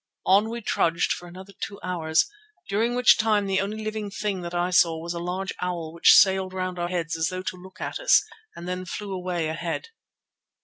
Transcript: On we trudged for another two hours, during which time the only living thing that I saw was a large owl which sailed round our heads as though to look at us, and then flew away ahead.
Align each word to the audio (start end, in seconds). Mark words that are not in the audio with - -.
On 0.25 0.49
we 0.49 0.61
trudged 0.61 1.13
for 1.13 1.27
another 1.27 1.53
two 1.63 1.79
hours, 1.83 2.25
during 2.67 2.95
which 2.95 3.17
time 3.19 3.45
the 3.45 3.61
only 3.61 3.83
living 3.83 4.09
thing 4.09 4.41
that 4.41 4.55
I 4.55 4.71
saw 4.71 4.97
was 4.97 5.13
a 5.13 5.19
large 5.19 5.53
owl 5.61 5.93
which 5.93 6.15
sailed 6.15 6.53
round 6.53 6.79
our 6.79 6.87
heads 6.89 7.15
as 7.15 7.27
though 7.27 7.43
to 7.43 7.55
look 7.55 7.79
at 7.79 7.99
us, 7.99 8.23
and 8.55 8.67
then 8.67 8.83
flew 8.83 9.13
away 9.13 9.47
ahead. 9.47 9.89